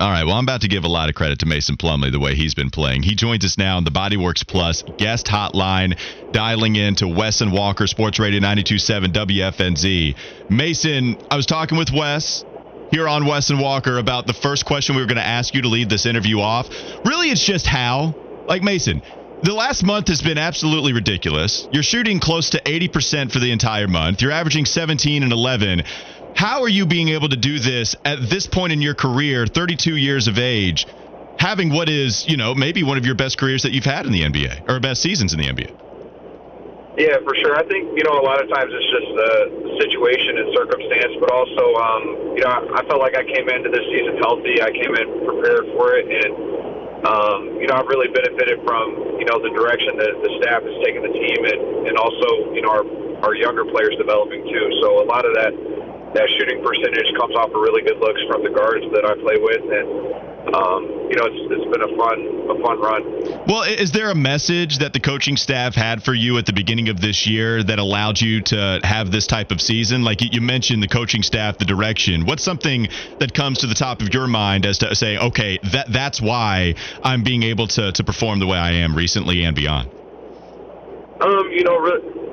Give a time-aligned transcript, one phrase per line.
[0.00, 0.24] All right.
[0.24, 2.54] Well, I'm about to give a lot of credit to Mason Plumlee the way he's
[2.54, 3.02] been playing.
[3.02, 5.98] He joins us now on the Bodyworks Plus guest hotline,
[6.30, 10.14] dialing in to Wes and Walker Sports Radio 92.7 WFNZ.
[10.50, 12.44] Mason, I was talking with Wes
[12.92, 15.62] here on Wes and Walker about the first question we were going to ask you
[15.62, 16.68] to lead this interview off.
[17.04, 18.14] Really, it's just how.
[18.46, 19.02] Like Mason,
[19.42, 21.68] the last month has been absolutely ridiculous.
[21.70, 24.22] You're shooting close to 80% for the entire month.
[24.22, 25.82] You're averaging 17 and 11.
[26.38, 29.98] How are you being able to do this at this point in your career, 32
[29.98, 30.86] years of age,
[31.34, 34.14] having what is, you know, maybe one of your best careers that you've had in
[34.14, 35.74] the NBA or best seasons in the NBA?
[36.94, 37.58] Yeah, for sure.
[37.58, 39.34] I think you know a lot of times it's just the
[39.82, 42.02] situation and circumstance, but also um,
[42.38, 44.62] you know I, felt like I came into this season healthy.
[44.62, 46.32] I came in prepared for it, and
[47.02, 50.76] um, you know I've really benefited from you know the direction that the staff has
[50.86, 52.86] taken the team, and and also you know our
[53.26, 54.66] our younger players developing too.
[54.82, 55.50] So a lot of that
[56.14, 59.36] that shooting percentage comes off of really good looks from the guards that I play
[59.36, 63.44] with, and um, you know, it's, it's been a fun a fun run.
[63.46, 66.88] Well, is there a message that the coaching staff had for you at the beginning
[66.88, 70.04] of this year that allowed you to have this type of season?
[70.04, 72.24] Like you mentioned, the coaching staff, the direction.
[72.24, 75.92] What's something that comes to the top of your mind as to say, okay, that
[75.92, 79.90] that's why I'm being able to to perform the way I am recently and beyond?
[81.20, 82.27] Um, you know, re-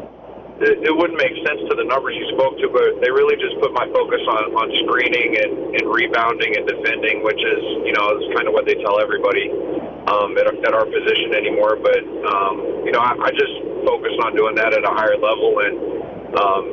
[0.61, 3.59] it, it wouldn't make sense to the numbers you spoke to, but they really just
[3.59, 8.15] put my focus on, on screening and, and rebounding and defending, which is, you know,
[8.15, 9.51] is kind of what they tell everybody
[10.07, 11.75] um, at, at our position anymore.
[11.75, 15.59] But, um, you know, I, I just focused on doing that at a higher level,
[15.59, 15.75] and,
[16.39, 16.63] um,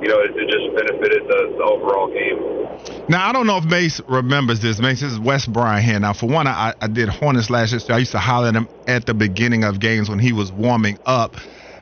[0.00, 2.40] you know, it, it just benefited the, the overall game.
[3.08, 4.78] Now I don't know if Mace remembers this.
[4.80, 5.98] Mace, this is Wes Bryant here.
[6.00, 7.80] Now, for one, I, I did Hornets last year.
[7.80, 10.52] So I used to holler at him at the beginning of games when he was
[10.52, 11.36] warming up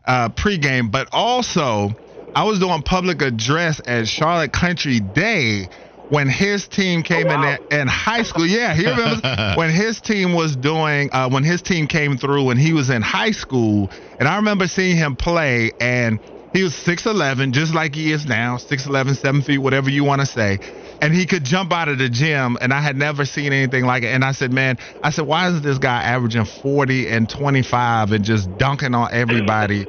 [0.07, 1.95] uh, pregame, but also
[2.35, 5.69] I was doing public address at Charlotte Country Day
[6.09, 7.57] when his team came oh, wow.
[7.71, 8.47] in in high school.
[8.47, 9.23] Yeah, he remembers
[9.57, 13.03] when his team was doing uh, when his team came through when he was in
[13.03, 16.21] high school, and I remember seeing him play and.
[16.55, 20.27] He was 6'11, just like he is now, 6'11, 7 feet, whatever you want to
[20.27, 20.61] say
[21.01, 24.03] and he could jump out of the gym and I had never seen anything like
[24.03, 24.09] it.
[24.09, 28.25] And I said, man, I said, why is this guy averaging 40 and 25 and
[28.25, 29.87] just dunking on everybody?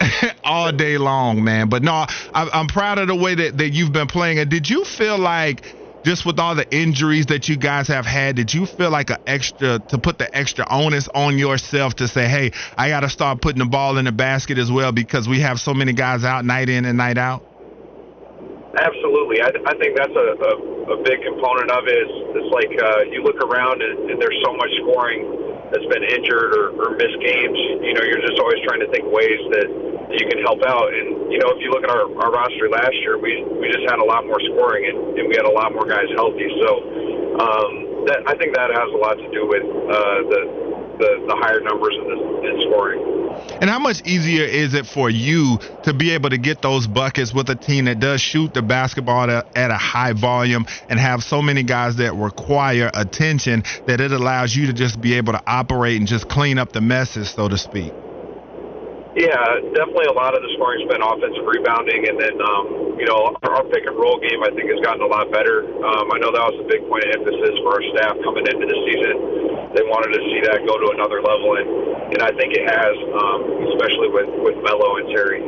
[0.44, 1.68] all day long, man.
[1.68, 4.38] But no, I, I'm proud of the way that, that you've been playing.
[4.38, 5.74] And did you feel like
[6.04, 9.16] just with all the injuries that you guys have had, did you feel like an
[9.26, 13.40] extra to put the extra onus on yourself to say, hey, I got to start
[13.40, 16.44] putting the ball in the basket as well because we have so many guys out
[16.44, 17.42] night in and night out?
[18.76, 20.52] Absolutely, I, I think that's a, a,
[20.92, 21.96] a big component of it.
[21.96, 25.24] It's, it's like uh, you look around and, and there's so much scoring
[25.72, 27.58] that's been injured or, or missed games.
[27.82, 29.68] You know, you're just always trying to think ways that
[30.12, 30.92] you can help out.
[30.92, 33.88] And you know, if you look at our, our roster last year, we we just
[33.88, 36.46] had a lot more scoring and, and we had a lot more guys healthy.
[36.60, 36.70] So
[37.40, 37.72] um,
[38.06, 40.40] that I think that has a lot to do with uh, the,
[41.00, 43.00] the the higher numbers in, the, in scoring.
[43.60, 47.32] And how much easier is it for you to be able to get those buckets
[47.32, 51.40] with a team that does shoot the basketball at a high volume and have so
[51.42, 55.98] many guys that require attention that it allows you to just be able to operate
[55.98, 57.94] and just clean up the messes, so to speak?
[59.16, 63.32] Yeah, definitely a lot of the scoring's been offensive rebounding, and then um, you know
[63.32, 65.64] our, our pick and roll game I think has gotten a lot better.
[65.64, 68.68] Um, I know that was a big point of emphasis for our staff coming into
[68.68, 69.72] the season.
[69.72, 71.68] They wanted to see that go to another level, and
[72.12, 73.40] and I think it has, um,
[73.72, 75.40] especially with with Melo and Terry.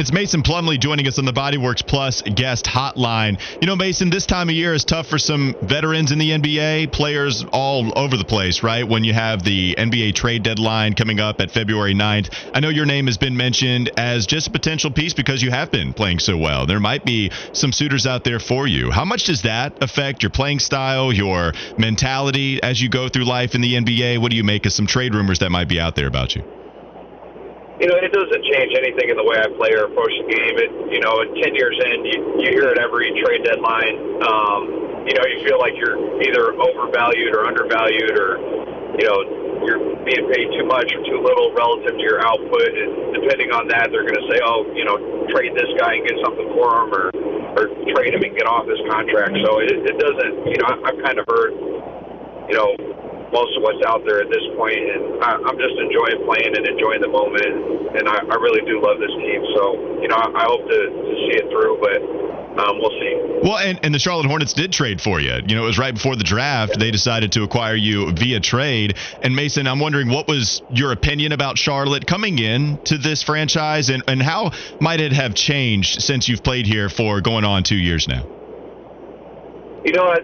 [0.00, 3.38] It's Mason Plumlee joining us on the Bodyworks Plus guest hotline.
[3.60, 6.90] You know, Mason, this time of year is tough for some veterans in the NBA,
[6.90, 8.88] players all over the place, right?
[8.88, 12.34] When you have the NBA trade deadline coming up at February 9th.
[12.54, 15.70] I know your name has been mentioned as just a potential piece because you have
[15.70, 16.64] been playing so well.
[16.64, 18.90] There might be some suitors out there for you.
[18.90, 23.54] How much does that affect your playing style, your mentality as you go through life
[23.54, 24.16] in the NBA?
[24.16, 26.59] What do you make of some trade rumors that might be out there about you?
[27.80, 30.54] You know, it doesn't change anything in the way I play or approach the game.
[30.60, 33.96] It, you know, 10 years in, you, you hear it every trade deadline.
[34.20, 34.62] Um,
[35.08, 38.36] you know, you feel like you're either overvalued or undervalued or,
[39.00, 39.18] you know,
[39.64, 42.68] you're being paid too much or too little relative to your output.
[42.68, 45.00] And depending on that, they're going to say, oh, you know,
[45.32, 47.04] trade this guy and get something for him or,
[47.56, 47.64] or
[47.96, 49.40] trade him and get off his contract.
[49.40, 51.56] So it, it doesn't, you know, I've kind of heard,
[52.44, 52.99] you know,
[53.32, 56.66] most of what's out there at this point, and I, I'm just enjoying playing and
[56.66, 59.40] enjoying the moment, and I, I really do love this team.
[59.54, 59.62] So,
[60.02, 61.98] you know, I, I hope to, to see it through, but
[62.58, 63.14] um, we'll see.
[63.42, 65.38] Well, and, and the Charlotte Hornets did trade for you.
[65.46, 66.78] You know, it was right before the draft.
[66.78, 68.96] They decided to acquire you via trade.
[69.22, 73.88] And Mason, I'm wondering what was your opinion about Charlotte coming in to this franchise,
[73.88, 74.50] and, and how
[74.80, 78.24] might it have changed since you've played here for going on two years now?
[79.84, 80.18] You know, I,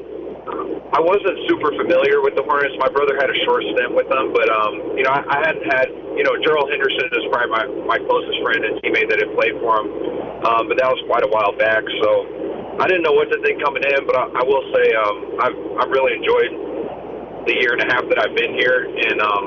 [0.96, 2.72] I wasn't super familiar with the Hornets.
[2.80, 5.68] My brother had a short stint with them, but um, you know, I, I hadn't
[5.68, 9.28] had you know, Gerald Henderson is probably my my closest friend and teammate that had
[9.36, 9.88] played for him,
[10.48, 11.84] um, but that was quite a while back.
[12.00, 12.08] So
[12.80, 15.58] I didn't know what to think coming in, but I, I will say um, I've
[15.84, 16.52] I've really enjoyed
[17.44, 19.44] the year and a half that I've been here, and um,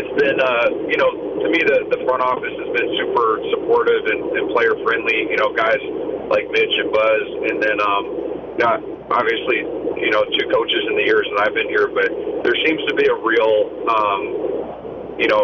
[0.00, 4.08] it's been uh, you know, to me the the front office has been super supportive
[4.08, 5.28] and, and player friendly.
[5.28, 5.84] You know, guys
[6.32, 8.04] like Mitch and Buzz, and then um,
[8.60, 9.64] got obviously,
[9.96, 12.12] you know, two coaches in the years that I've been here, but
[12.44, 13.56] there seems to be a real,
[13.88, 14.22] um,
[15.18, 15.42] you know,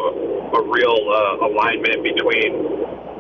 [0.53, 2.53] a real uh, alignment between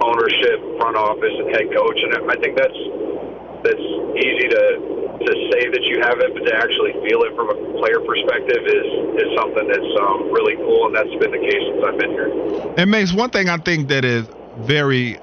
[0.04, 2.80] ownership, front office, and head coach, and I think that's
[3.64, 3.86] that's
[4.20, 4.64] easy to
[5.16, 8.62] to say that you have it, but to actually feel it from a player perspective
[8.68, 12.12] is is something that's um, really cool, and that's been the case since I've been
[12.12, 12.28] here.
[12.76, 14.28] It makes one thing I think that is
[14.60, 15.18] very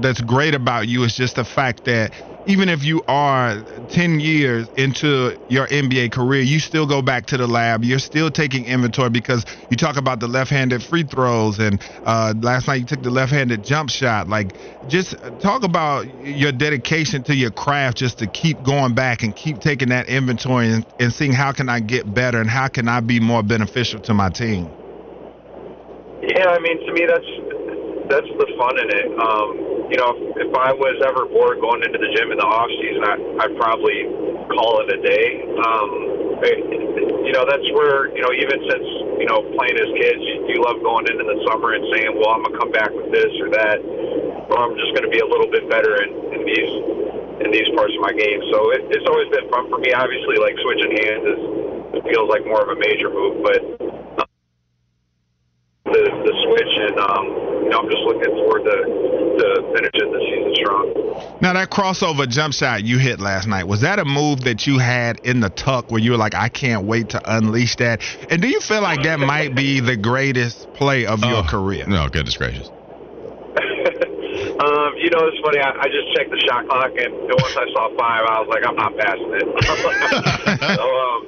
[0.00, 2.12] that's great about you is just the fact that
[2.46, 7.36] even if you are 10 years into your NBA career, you still go back to
[7.36, 7.84] the lab.
[7.84, 12.34] You're still taking inventory because you talk about the left handed free throws, and uh,
[12.40, 14.28] last night you took the left handed jump shot.
[14.28, 19.34] Like, just talk about your dedication to your craft just to keep going back and
[19.34, 22.88] keep taking that inventory and, and seeing how can I get better and how can
[22.88, 24.68] I be more beneficial to my team.
[26.22, 27.30] Yeah, I mean, to me, that's
[28.08, 29.06] that's the fun in it.
[29.18, 32.70] Um, you know, if, I was ever bored going into the gym in the off
[32.82, 33.14] season, I,
[33.46, 34.10] I'd probably
[34.50, 35.46] call it a day.
[35.46, 35.90] Um,
[36.42, 36.58] it,
[37.22, 38.86] you know, that's where you know, even since
[39.22, 42.34] you know playing as kids, you, you love going into the summer and saying, "Well,
[42.34, 43.78] I'm gonna come back with this or that,
[44.50, 46.72] or I'm just gonna be a little bit better in, in these
[47.46, 49.94] in these parts of my game." So it, it's always been fun for me.
[49.94, 51.40] Obviously, like switching hands is
[52.00, 53.60] it feels like more of a major move, but
[54.18, 54.30] um,
[55.94, 57.24] the the switch and um,
[57.64, 61.38] you know, I'm just looking forward to to finishing the season strong.
[61.40, 64.78] Now that crossover jump shot you hit last night was that a move that you
[64.78, 68.02] had in the tuck where you were like, I can't wait to unleash that?
[68.30, 71.86] And do you feel like that might be the greatest play of oh, your career?
[71.86, 72.70] No, goodness gracious.
[74.36, 75.60] Um, you know, it's funny.
[75.60, 78.48] I, I just checked the shot clock, and, and once I saw five, I was
[78.48, 79.48] like, I'm not passing it.
[80.76, 81.20] so, um,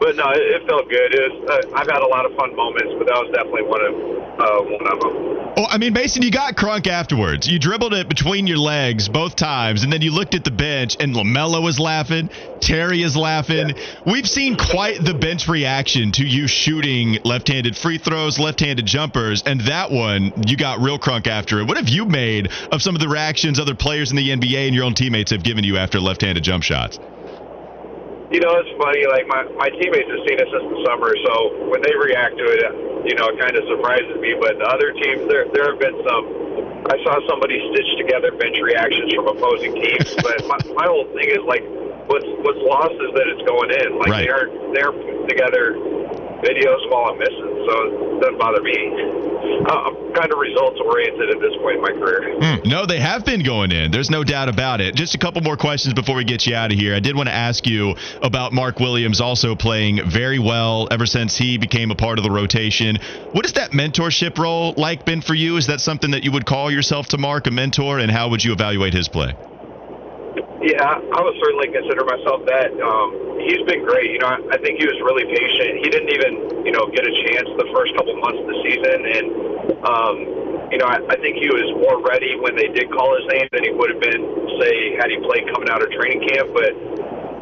[0.00, 1.12] but no, it, it felt good.
[1.12, 3.84] It was, uh, I've had a lot of fun moments, but that was definitely one
[3.84, 3.92] of
[4.40, 5.39] uh, one of them.
[5.56, 7.46] Well, I mean, Mason, you got crunk afterwards.
[7.46, 10.96] You dribbled it between your legs both times, and then you looked at the bench,
[11.00, 12.30] and LaMelo was laughing,
[12.60, 13.70] Terry is laughing.
[13.70, 13.74] Yeah.
[14.06, 19.60] We've seen quite the bench reaction to you shooting left-handed free throws, left-handed jumpers, and
[19.62, 21.64] that one you got real crunk after it.
[21.64, 24.74] What have you made of some of the reactions other players in the NBA and
[24.74, 26.98] your own teammates have given you after left-handed jump shots?
[28.30, 29.02] You know, it's funny.
[29.10, 32.46] Like my my teammates have seen it since the summer, so when they react to
[32.46, 32.62] it,
[33.10, 34.38] you know, it kind of surprises me.
[34.38, 36.24] But the other teams, there there have been some.
[36.86, 41.28] I saw somebody stitch together bench reactions from opposing teams, but my, my whole thing
[41.28, 41.62] is like,
[42.06, 43.98] what's what's lost is that it's going in.
[43.98, 44.22] Like right.
[44.22, 44.46] they are
[44.78, 45.74] they're putting together
[46.46, 47.72] videos while I'm missing, so
[48.16, 48.76] it doesn't bother me.
[49.60, 52.36] Uh, I'm kind of results oriented at this point in my career.
[52.40, 53.90] Mm, no, they have been going in.
[53.90, 54.94] There's no doubt about it.
[54.94, 56.94] Just a couple more questions before we get you out of here.
[56.94, 61.36] I did want to ask you about Mark Williams also playing very well ever since
[61.36, 62.98] he became a part of the rotation.
[63.32, 65.56] What has that mentorship role like been for you?
[65.56, 68.42] Is that something that you would call yourself to Mark a mentor, and how would
[68.42, 69.34] you evaluate his play?
[70.60, 72.68] Yeah, I would certainly consider myself that.
[72.76, 74.12] Um, he's been great.
[74.12, 75.80] You know, I, think he was really patient.
[75.80, 76.32] He didn't even,
[76.68, 79.26] you know, get a chance the first couple months of the season, and
[79.80, 80.16] um,
[80.68, 83.48] you know, I, I think he was more ready when they did call his name
[83.56, 84.22] than he would have been,
[84.60, 86.52] say, had he played coming out of training camp.
[86.52, 86.72] But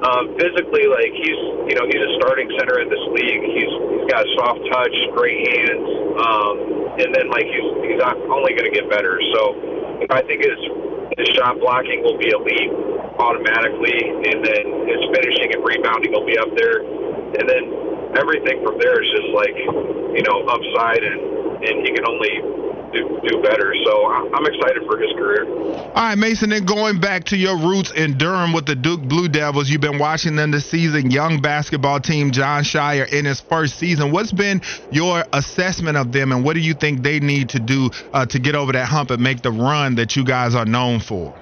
[0.06, 3.42] um, physically, like he's, you know, he's a starting center in this league.
[3.50, 5.90] He's he's got a soft touch, great hands,
[6.22, 6.54] um,
[7.02, 9.18] and then like he's he's not only going to get better.
[9.34, 10.60] So I think his
[11.18, 12.87] his shot blocking will be elite
[13.18, 17.64] automatically, and then his finishing and rebounding will be up there, and then
[18.16, 19.54] everything from there is just like
[20.14, 22.30] you know upside, and and he can only
[22.92, 23.74] do, do better.
[23.84, 25.48] So I'm excited for his career.
[25.48, 26.50] All right, Mason.
[26.50, 29.98] Then going back to your roots in Durham with the Duke Blue Devils, you've been
[29.98, 31.10] watching them this season.
[31.10, 34.12] Young basketball team, Jon Scheyer, in his first season.
[34.12, 37.90] What's been your assessment of them, and what do you think they need to do
[38.12, 41.00] uh, to get over that hump and make the run that you guys are known
[41.00, 41.34] for?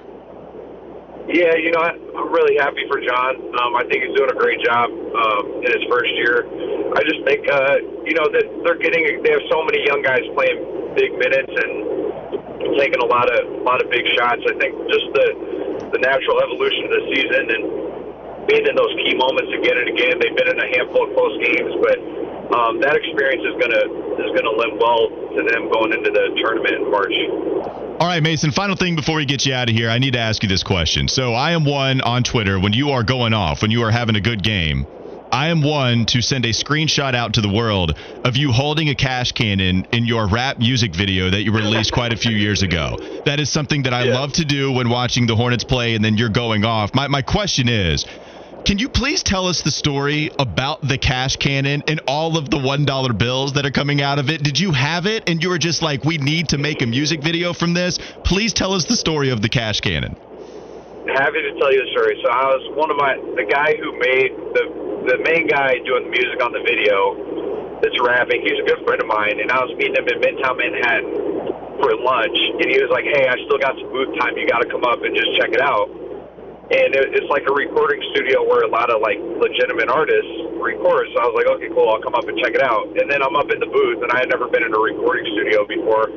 [1.27, 3.35] Yeah, you know, I'm really happy for Jon.
[3.59, 6.47] Um, I think he's doing a great job um, in his first year.
[6.95, 9.03] I just think, uh, you know, that they're getting.
[9.19, 13.63] They have so many young guys playing big minutes and taking a lot of a
[13.67, 14.39] lot of big shots.
[14.47, 15.27] I think just the
[15.91, 17.63] the natural evolution of the season and
[18.47, 20.15] being in those key moments again and again.
[20.23, 21.97] They've been in a handful of close games, but
[22.55, 23.83] um, that experience is gonna
[24.23, 27.86] is gonna lend well to them going into the tournament in March.
[28.07, 30.19] All right, Mason, final thing before we get you out of here, I need to
[30.19, 31.09] ask you this question.
[31.09, 34.15] So I am one on Twitter when you are going off, when you are having
[34.15, 34.87] a good game.
[35.29, 38.95] I am one to send a screenshot out to the world of you holding a
[38.95, 42.97] cash cannon in your rap music video that you released quite a few years ago.
[43.25, 44.13] That is something that I yeah.
[44.13, 46.95] love to do when watching the Hornets play and then you're going off.
[46.95, 48.05] My, my question is
[48.67, 52.57] can you please tell us the story about the cash cannon and all of the
[52.57, 54.43] $1 bills that are coming out of it?
[54.43, 57.23] Did you have it and you were just like, we need to make a music
[57.23, 57.97] video from this?
[58.25, 60.19] Please tell us the story of the cash cannon.
[61.15, 62.19] Happy to tell you the story.
[62.19, 66.03] So I was one of my, the guy who made the the main guy doing
[66.03, 69.63] the music on the video that's rapping, he's a good friend of mine, and I
[69.63, 73.55] was meeting him in Midtown Manhattan for lunch, and he was like, "Hey, I still
[73.55, 74.35] got some booth time.
[74.35, 76.06] You got to come up and just check it out."
[76.67, 81.07] And it, it's like a recording studio where a lot of like legitimate artists record.
[81.15, 81.87] So I was like, "Okay, cool.
[81.87, 84.11] I'll come up and check it out." And then I'm up in the booth, and
[84.11, 86.11] I had never been in a recording studio before.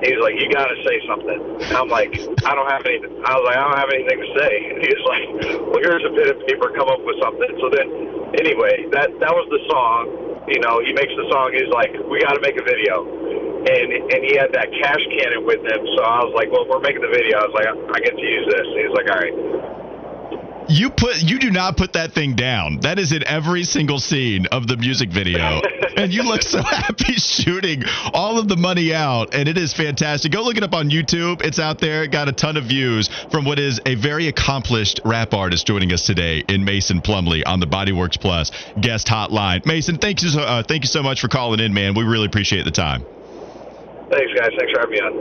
[0.00, 2.16] He's like, "You got to say something." And I'm like,
[2.48, 5.04] "I don't have anything." I was like, "I don't have anything to say." And he's
[5.04, 5.26] like,
[5.68, 6.72] "Well, here's a bit of paper.
[6.72, 7.88] Come up with something." So then
[8.40, 10.48] anyway, that that was the song.
[10.48, 11.52] You know, he makes the song.
[11.52, 15.44] He's like, we got to make a video, and and he had that cash cannon
[15.44, 15.84] with him.
[15.94, 17.38] So I was like, well, we're making the video.
[17.38, 18.64] I was like, I get to use this.
[18.64, 19.36] And he's like, all right.
[20.68, 22.80] You put you do not put that thing down.
[22.80, 25.60] That is in every single scene of the music video.
[25.96, 30.32] and you look so happy shooting all of the money out and it is fantastic.
[30.32, 31.42] Go look it up on YouTube.
[31.42, 32.06] It's out there.
[32.06, 36.06] Got a ton of views from what is a very accomplished rap artist joining us
[36.06, 39.64] today in Mason Plumlee on the Bodyworks Plus guest hotline.
[39.66, 41.94] Mason, thank you so, uh, thank you so much for calling in, man.
[41.94, 43.04] We really appreciate the time.
[44.10, 44.50] Thanks guys.
[44.58, 45.18] Thanks for having me on.